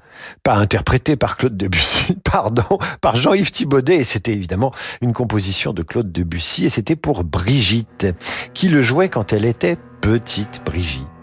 pas 0.43 0.55
interprété 0.55 1.17
par 1.17 1.37
Claude 1.37 1.55
Debussy, 1.55 2.17
pardon, 2.25 2.79
par 3.03 3.15
Jean-Yves 3.17 3.51
Thibaudet. 3.51 3.97
Et 3.97 4.05
c'était 4.05 4.33
évidemment 4.33 4.73
une 5.03 5.13
composition 5.13 5.75
de 5.75 5.83
Claude 5.83 6.11
Debussy. 6.11 6.65
Et 6.65 6.71
c'était 6.71 6.97
pour 6.97 7.25
Brigitte, 7.25 8.07
qui 8.55 8.71
le 8.71 8.81
jouait 8.81 9.11
quand 9.11 9.35
elle 9.35 9.45
était 9.45 9.77
petite 10.01 10.63
Brigitte. 10.65 11.18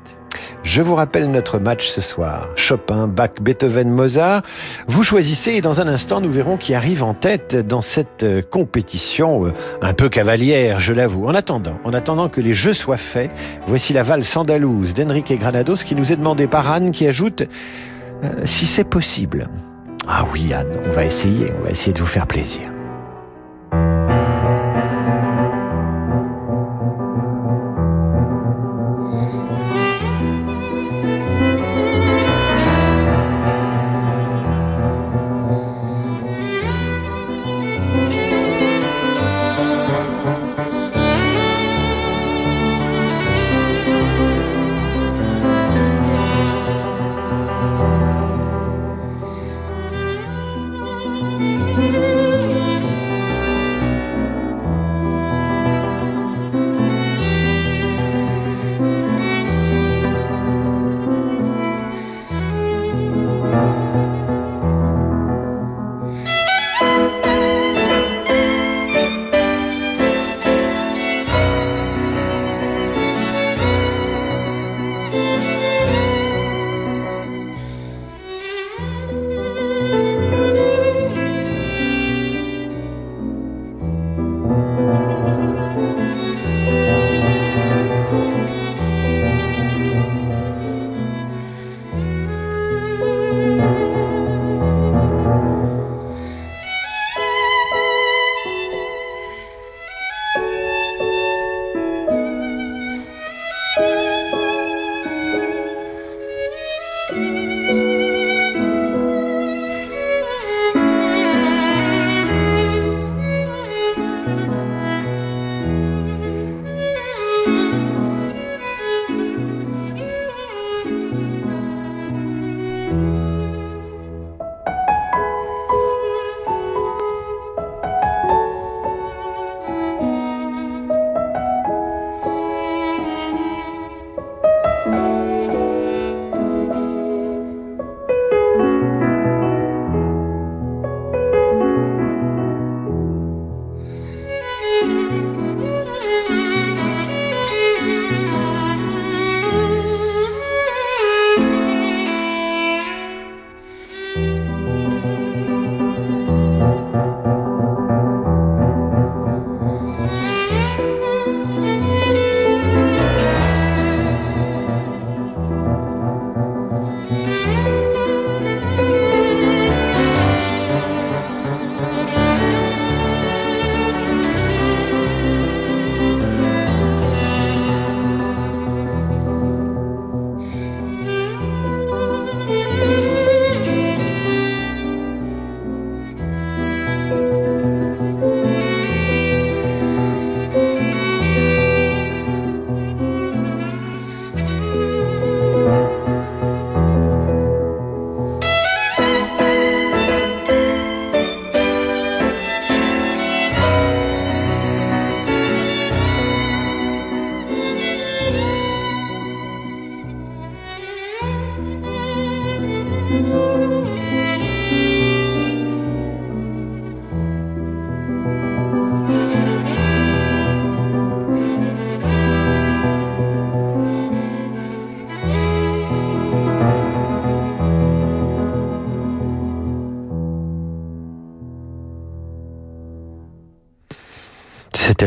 Je 0.63 0.81
vous 0.81 0.95
rappelle 0.95 1.31
notre 1.31 1.59
match 1.59 1.87
ce 1.87 2.01
soir. 2.01 2.49
Chopin, 2.55 3.07
Bach, 3.07 3.41
Beethoven, 3.41 3.89
Mozart. 3.89 4.41
Vous 4.87 5.03
choisissez 5.03 5.51
et 5.51 5.61
dans 5.61 5.81
un 5.81 5.87
instant, 5.87 6.21
nous 6.21 6.31
verrons 6.31 6.57
qui 6.57 6.73
arrive 6.73 7.03
en 7.03 7.13
tête 7.13 7.55
dans 7.55 7.81
cette 7.81 8.23
euh, 8.23 8.41
compétition 8.41 9.45
euh, 9.45 9.53
un 9.81 9.93
peu 9.93 10.09
cavalière, 10.09 10.79
je 10.79 10.93
l'avoue. 10.93 11.27
En 11.27 11.35
attendant, 11.35 11.77
en 11.83 11.93
attendant 11.93 12.29
que 12.29 12.41
les 12.41 12.53
jeux 12.53 12.73
soient 12.73 12.97
faits, 12.97 13.31
voici 13.67 13.93
la 13.93 14.03
valse 14.03 14.35
andalouse 14.35 14.93
d'Enrique 14.93 15.37
Granados 15.39 15.75
qui 15.85 15.95
nous 15.95 16.11
est 16.11 16.17
demandée 16.17 16.47
par 16.47 16.71
Anne 16.71 16.91
qui 16.91 17.07
ajoute 17.07 17.43
euh, 18.23 18.29
si 18.45 18.65
c'est 18.65 18.83
possible. 18.83 19.47
Ah 20.07 20.25
oui, 20.31 20.53
Anne, 20.53 20.67
on 20.85 20.91
va 20.91 21.05
essayer, 21.05 21.51
on 21.59 21.63
va 21.63 21.71
essayer 21.71 21.93
de 21.93 21.99
vous 21.99 22.05
faire 22.05 22.27
plaisir. 22.27 22.74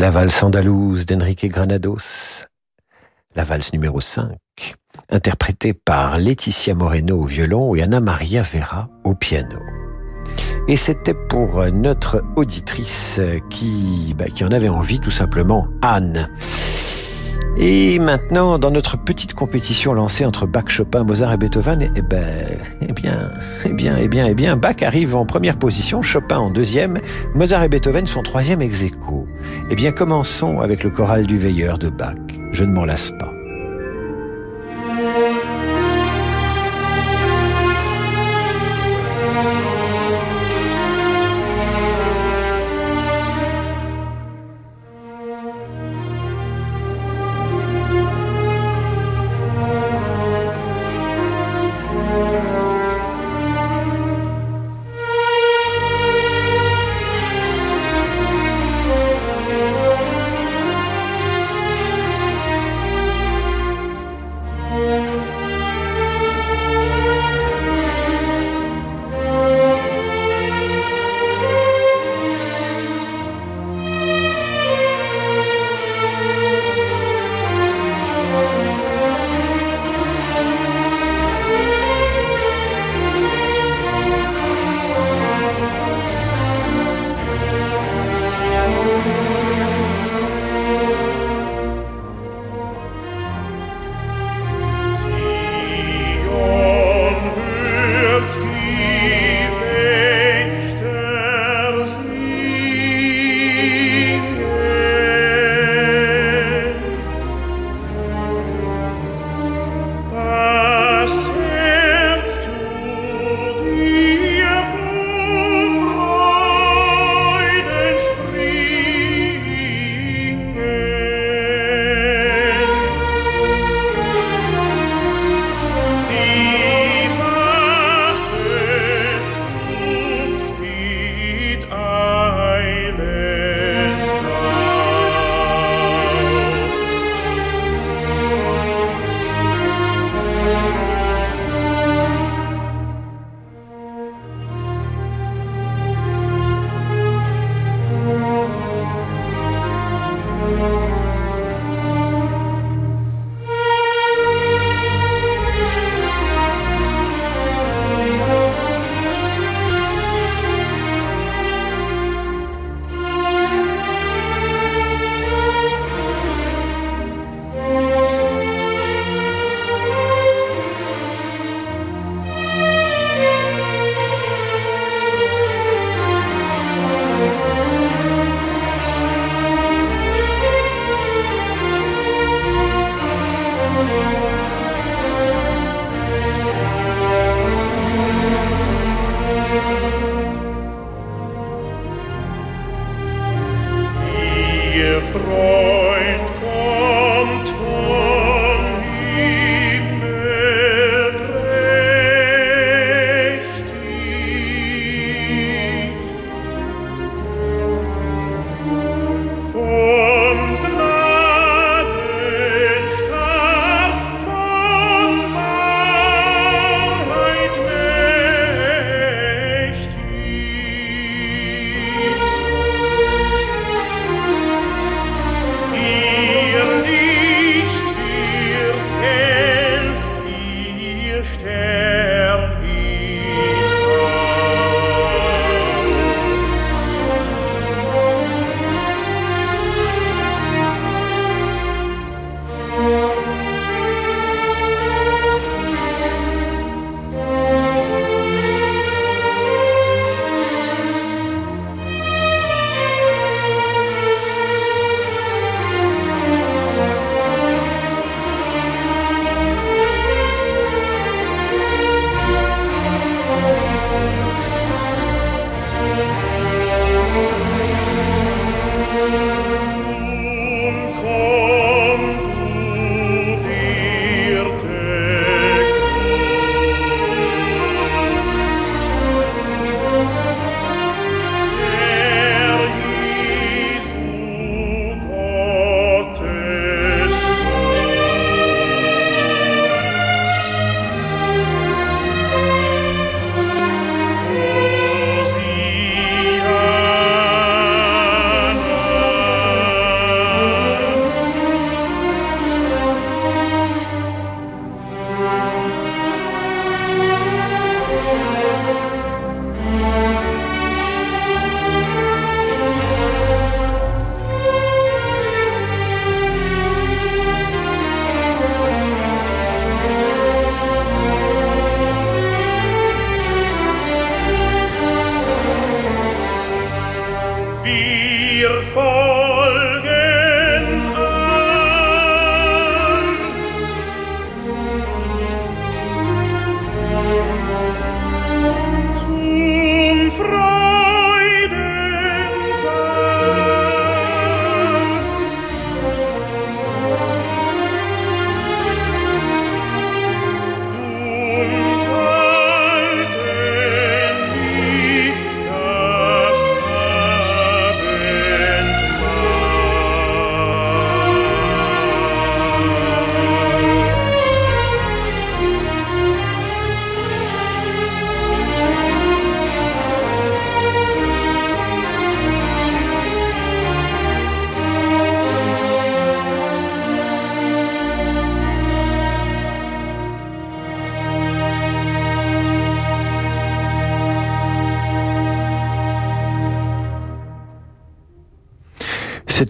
La 0.08 0.12
valse 0.12 0.42
andalouse 0.42 1.04
d'Enrique 1.04 1.44
Granados, 1.50 2.46
la 3.36 3.44
valse 3.44 3.74
numéro 3.74 4.00
5, 4.00 4.38
interprétée 5.10 5.74
par 5.74 6.16
Laetitia 6.16 6.74
Moreno 6.74 7.20
au 7.20 7.26
violon 7.26 7.74
et 7.74 7.82
Anna 7.82 8.00
Maria 8.00 8.40
Vera 8.40 8.88
au 9.04 9.14
piano. 9.14 9.58
Et 10.66 10.78
c'était 10.78 11.12
pour 11.12 11.62
notre 11.66 12.24
auditrice 12.36 13.20
qui, 13.50 14.14
bah, 14.16 14.30
qui 14.34 14.44
en 14.44 14.50
avait 14.50 14.70
envie 14.70 14.98
tout 14.98 15.10
simplement, 15.10 15.68
Anne. 15.82 16.30
Et 17.60 17.98
maintenant, 17.98 18.56
dans 18.56 18.70
notre 18.70 18.96
petite 18.96 19.34
compétition 19.34 19.92
lancée 19.92 20.24
entre 20.24 20.46
Bach, 20.46 20.68
Chopin, 20.68 21.02
Mozart 21.02 21.32
et 21.32 21.36
Beethoven, 21.36 21.92
eh, 21.96 22.02
ben, 22.02 22.46
eh 22.80 22.92
bien, 22.92 23.32
eh 23.64 23.72
bien, 23.72 23.96
eh 23.98 24.06
bien, 24.06 24.26
eh 24.26 24.34
bien, 24.34 24.56
Bach 24.56 24.80
arrive 24.82 25.16
en 25.16 25.26
première 25.26 25.56
position, 25.56 26.00
Chopin 26.00 26.38
en 26.38 26.50
deuxième, 26.50 27.00
Mozart 27.34 27.64
et 27.64 27.68
Beethoven 27.68 28.06
sont 28.06 28.22
troisième 28.22 28.62
ex 28.62 28.84
aequo. 28.84 29.26
Eh 29.70 29.74
bien, 29.74 29.90
commençons 29.90 30.60
avec 30.60 30.84
le 30.84 30.90
choral 30.90 31.26
du 31.26 31.36
veilleur 31.36 31.78
de 31.78 31.88
Bach. 31.88 32.14
Je 32.52 32.62
ne 32.62 32.72
m'en 32.72 32.84
lasse 32.84 33.10
pas. 33.18 33.37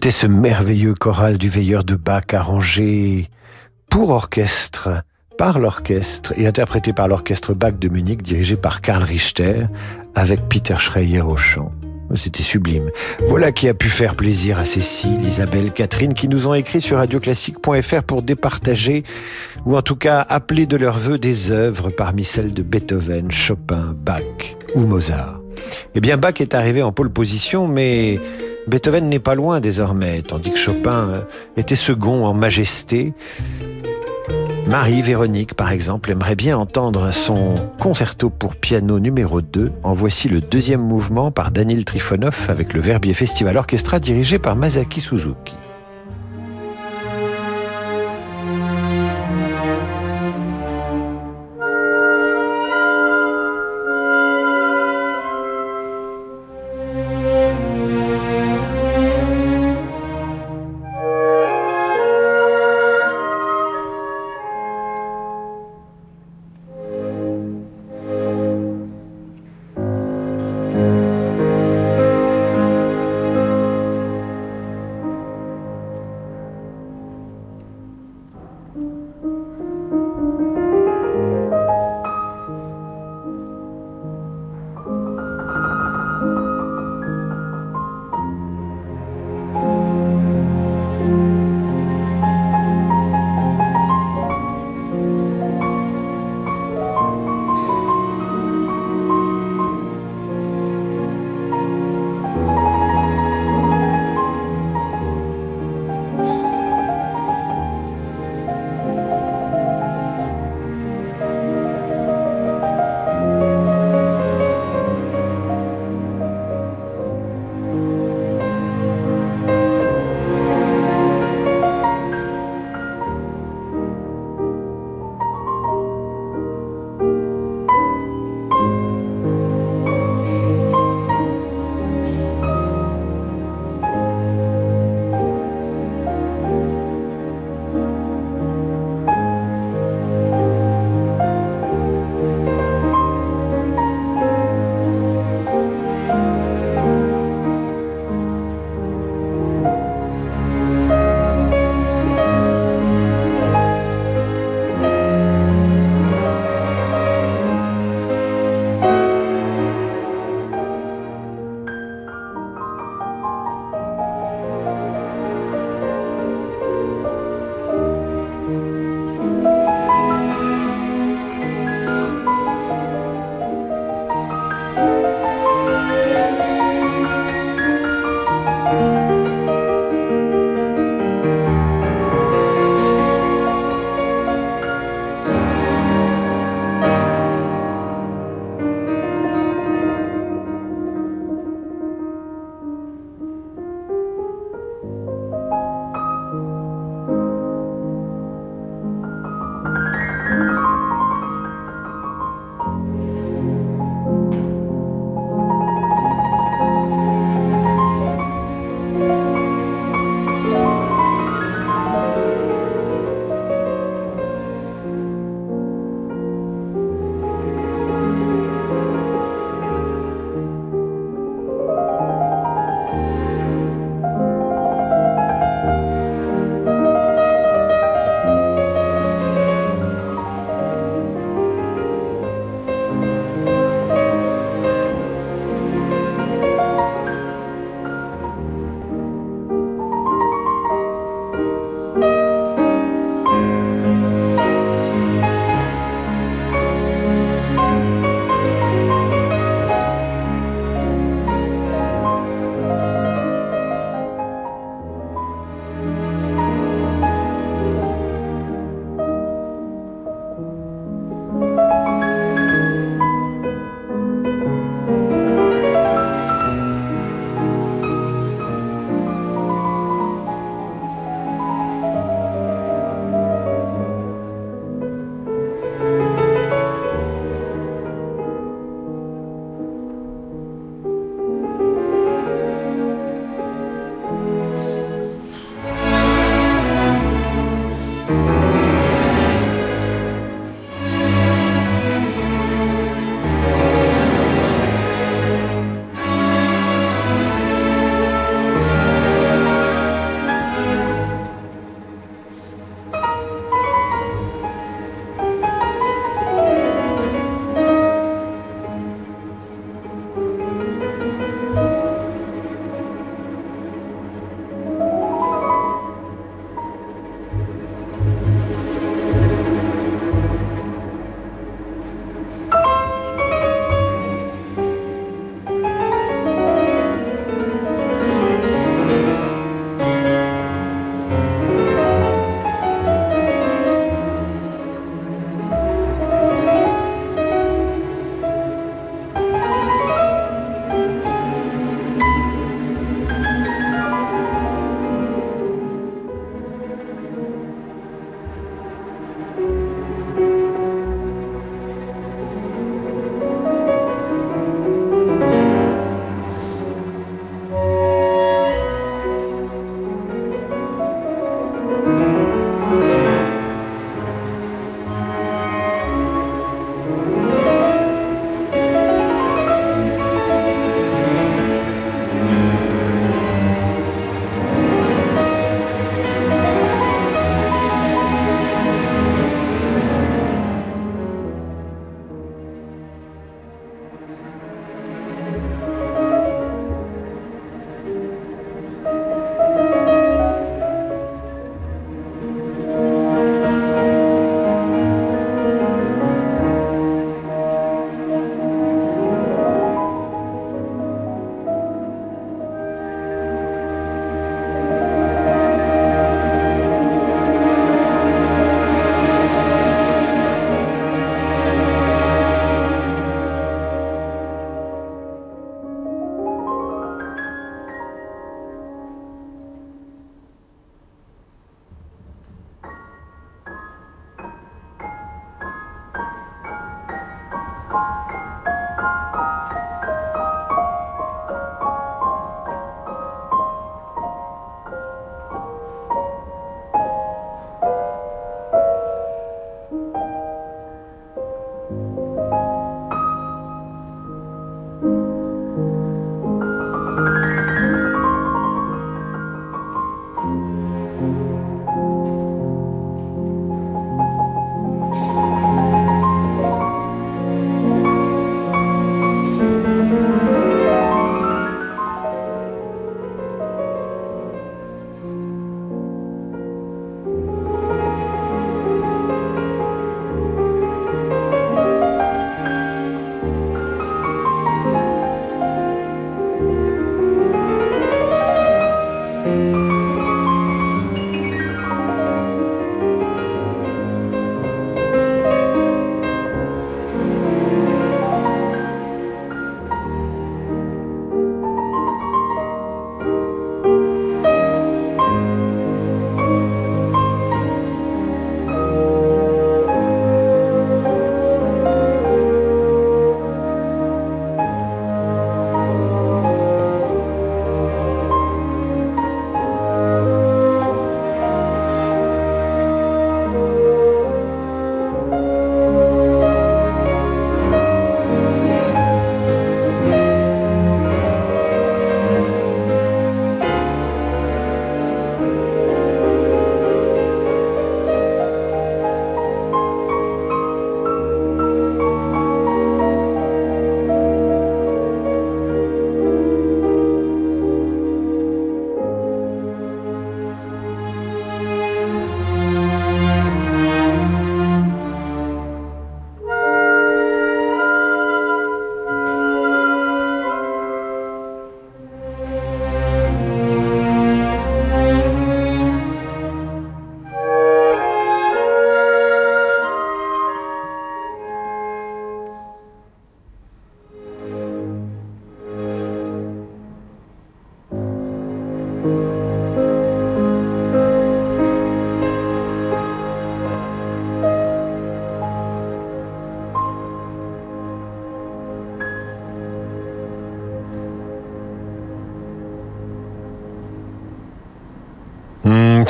C'était 0.09 0.21
ce 0.21 0.27
merveilleux 0.27 0.95
choral 0.95 1.37
du 1.37 1.49
veilleur 1.49 1.83
de 1.83 1.93
Bach 1.93 2.33
arrangé 2.33 3.29
pour 3.91 4.09
orchestre, 4.09 5.03
par 5.37 5.59
l'orchestre 5.59 6.33
et 6.35 6.47
interprété 6.47 6.93
par 6.93 7.07
l'orchestre 7.07 7.53
Bach 7.53 7.73
de 7.79 7.89
Munich 7.89 8.23
dirigé 8.23 8.55
par 8.55 8.81
Karl 8.81 9.03
Richter 9.03 9.67
avec 10.15 10.49
Peter 10.49 10.77
Schreier 10.79 11.21
au 11.21 11.37
chant. 11.37 11.71
C'était 12.15 12.41
sublime. 12.41 12.89
Voilà 13.27 13.51
qui 13.51 13.69
a 13.69 13.75
pu 13.75 13.87
faire 13.87 14.15
plaisir 14.15 14.57
à 14.57 14.65
Cécile, 14.65 15.21
Isabelle, 15.21 15.71
Catherine 15.71 16.15
qui 16.15 16.27
nous 16.27 16.47
ont 16.47 16.55
écrit 16.55 16.81
sur 16.81 16.97
radioclassique.fr 16.97 18.01
pour 18.01 18.23
départager 18.23 19.03
ou 19.67 19.77
en 19.77 19.83
tout 19.83 19.95
cas 19.95 20.25
appeler 20.27 20.65
de 20.65 20.75
leur 20.75 20.97
vœu 20.97 21.19
des 21.19 21.51
œuvres 21.51 21.91
parmi 21.91 22.23
celles 22.23 22.55
de 22.55 22.63
Beethoven, 22.63 23.29
Chopin, 23.29 23.95
Bach 23.95 24.23
ou 24.73 24.87
Mozart. 24.87 25.39
Eh 25.93 25.99
bien, 25.99 26.17
Bach 26.17 26.41
est 26.41 26.55
arrivé 26.55 26.81
en 26.81 26.91
pole 26.91 27.11
position, 27.11 27.67
mais 27.67 28.17
Beethoven 28.69 29.09
n'est 29.09 29.19
pas 29.19 29.33
loin 29.33 29.59
désormais, 29.59 30.21
tandis 30.21 30.51
que 30.51 30.57
Chopin 30.57 31.09
euh, 31.09 31.21
était 31.57 31.75
second 31.75 32.25
en 32.25 32.35
majesté. 32.35 33.13
Marie-Véronique, 34.67 35.55
par 35.55 35.71
exemple, 35.71 36.11
aimerait 36.11 36.35
bien 36.35 36.55
entendre 36.55 37.11
son 37.11 37.55
concerto 37.79 38.29
pour 38.29 38.55
piano 38.55 38.99
numéro 38.99 39.41
2. 39.41 39.71
En 39.81 39.93
voici 39.93 40.29
le 40.29 40.39
deuxième 40.39 40.81
mouvement 40.81 41.31
par 41.31 41.49
Daniel 41.49 41.83
Trifonov 41.83 42.45
avec 42.47 42.73
le 42.73 42.81
Verbier 42.81 43.15
Festival 43.15 43.57
Orchestra 43.57 43.97
dirigé 43.97 44.37
par 44.37 44.55
Masaki 44.55 45.01
Suzuki. 45.01 45.55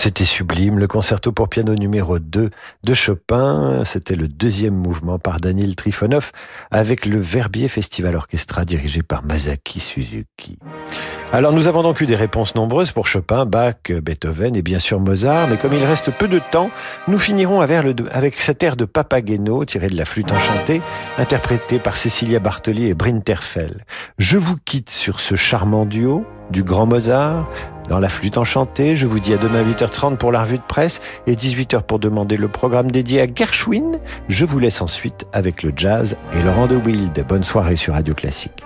C'était 0.02 0.24
sublime. 0.24 0.80
Le 0.80 0.88
concerto 0.88 1.34
pour 1.34 1.50
piano 1.50 1.76
numéro 1.76 2.20
2 2.20 2.52
de 2.86 2.94
Chopin. 2.94 3.84
C'était 3.84 4.16
le 4.16 4.30
deuxième 4.30 4.74
mouvement 4.74 5.20
par 5.20 5.42
Daniel 5.42 5.76
Trifonov 5.76 6.32
avec 6.72 7.06
le 7.06 7.20
Verbier 7.20 7.68
Festival 7.68 8.16
Orchestra 8.16 8.64
dirigé 8.64 9.04
par 9.04 9.26
Masaki 9.26 9.82
Suzuki. 9.82 10.58
Alors 11.32 11.54
nous 11.54 11.68
avons 11.68 11.84
donc 11.84 12.02
eu 12.02 12.08
des 12.08 12.16
réponses 12.16 12.56
nombreuses 12.56 12.92
pour 12.92 13.06
Chopin, 13.06 13.46
Bach, 13.46 13.76
Beethoven 13.88 14.56
et 14.56 14.64
bien 14.64 14.80
sûr 14.80 15.00
Mozart, 15.00 15.48
mais 15.48 15.58
comme 15.58 15.74
il 15.74 15.86
reste 15.86 16.10
peu 16.10 16.28
de 16.28 16.40
temps, 16.52 16.72
nous 17.08 17.20
finirons 17.20 17.62
avec 17.62 18.40
cet 18.40 18.64
air 18.64 18.76
de 18.76 18.86
Papageno 18.86 19.64
tiré 19.64 19.88
de 19.88 19.96
la 19.96 20.06
flûte 20.06 20.32
enchantée, 20.32 20.82
interprété 21.20 21.78
par 21.78 21.98
Cecilia 21.98 22.40
Bartoli 22.40 22.88
et 22.88 22.96
Brinterfell. 22.96 23.86
Je 24.18 24.40
vous 24.40 24.56
quitte 24.66 24.90
sur 24.90 25.20
ce 25.20 25.36
charmant 25.36 25.86
duo 25.86 26.26
du 26.50 26.64
grand 26.64 26.88
Mozart, 26.88 27.48
dans 27.90 28.00
la 28.00 28.10
flûte 28.10 28.40
enchantée. 28.40 28.96
Je 28.96 29.06
vous 29.06 29.20
dis 29.20 29.32
à 29.32 29.38
demain 29.38 29.64
8h30 29.64 30.18
pour 30.18 30.32
la 30.32 30.42
revue 30.42 30.58
de 30.58 30.64
presse 30.68 31.00
et 31.28 31.36
18h 31.36 31.84
pour 31.84 32.00
demander 32.00 32.38
le 32.38 32.48
programme 32.48 32.90
dédié 32.90 33.22
à 33.22 33.28
Gershwin. 33.32 34.00
Je 34.30 34.46
vous 34.46 34.58
laisse 34.58 34.82
ensuite 34.82 35.28
avec 35.32 35.62
le 35.62 35.74
jazz 35.76 36.18
et 36.34 36.42
Laurent 36.42 36.66
de 36.66 36.76
Wild. 36.76 37.24
Bonne 37.28 37.44
soirée 37.44 37.76
sur 37.76 37.94
Radio 37.94 38.16
Classique. 38.16 38.64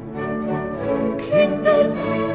Kinderlein, 1.18 2.30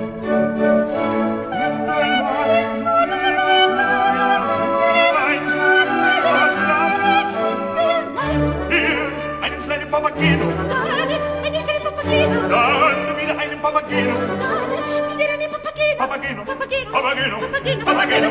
Papageno. 9.95 10.47
Dane, 10.67 11.15
mir 11.41 11.55
einen 11.55 11.83
Papageno. 11.83 12.49
Dane, 12.49 13.15
wieder 13.17 13.37
einen 13.39 13.61
Papageno. 13.61 14.15
Dane, 14.27 15.17
wieder 15.17 15.33
einen 15.33 15.49
Papageno. 15.49 15.95
Papageno, 15.97 16.43
Papageno, 16.43 16.91
Papageno, 16.91 17.85
Papageno, 17.85 18.29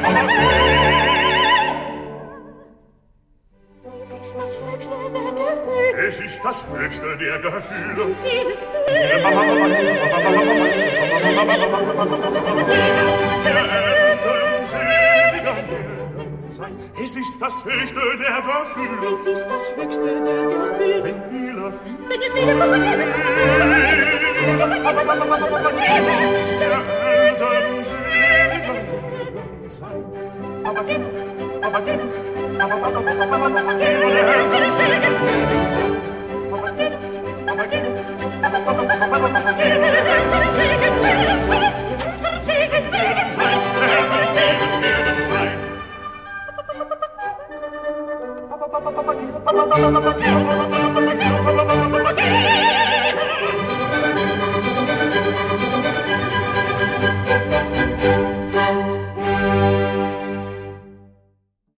Es 4.03 4.13
ist 4.13 4.35
das 4.37 4.53
höchste 4.61 4.97
der 5.15 5.33
Gefühle. 5.33 6.07
Es 6.07 6.21
ist 6.21 6.45
das 6.45 6.63
höchste 6.71 7.17
der 7.17 7.39
Gefühle. 7.39 7.95
Die 7.97 8.15
viele 8.21 8.55
Gefühle. 15.43 16.04
sein. 16.55 16.79
Es 17.03 17.17
ist 17.17 17.41
das 17.43 17.65
höchste 17.65 18.01
der 18.19 18.43
Gefühle. 18.43 19.15
Es 19.15 19.27
ist 19.27 19.47
das 19.47 19.77
höchste 19.77 20.05
der 20.05 20.21
Gefühle. 20.23 21.05
Wenn 21.05 21.23
viele 21.31 21.73
fühlen. 21.73 21.99
Wenn 22.09 22.23
viele 22.33 22.55
Aber 30.65 30.83
gehen, 30.85 31.05
aber 31.63 31.81
gehen, 31.83 32.01
aber 32.59 32.75
aber 32.75 32.87
aber 32.87 33.01
aber 33.03 33.35
aber 33.35 33.45
aber 33.45 33.55
aber 33.55 33.65
aber 33.65 33.75
aber 33.75 33.99
aber 38.85 39.11
aber 39.13 39.39
aber 39.39 40.14
Thank 48.75 49.89
you. 57.79 57.84